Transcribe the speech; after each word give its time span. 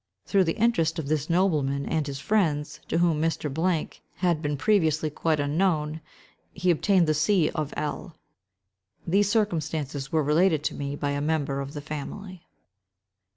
Through 0.25 0.45
the 0.45 0.57
interest 0.57 0.97
of 0.97 1.09
this 1.09 1.29
nobleman 1.29 1.85
and 1.85 2.07
his 2.07 2.17
friends, 2.19 2.79
to 2.87 2.97
whom 2.97 3.21
Mr.—— 3.21 3.95
had 4.25 4.41
been 4.41 4.57
previously 4.57 5.11
quite 5.11 5.39
unknown, 5.39 6.01
he 6.53 6.71
obtained 6.71 7.05
the 7.05 7.13
see 7.13 7.51
of 7.51 7.71
L——. 7.77 8.15
These 9.05 9.29
circumstances 9.29 10.11
were 10.11 10.23
related 10.23 10.63
to 10.63 10.73
me 10.73 10.95
by 10.95 11.11
a 11.11 11.21
member 11.21 11.61
of 11.61 11.73
the 11.73 11.81
family. 11.81 12.47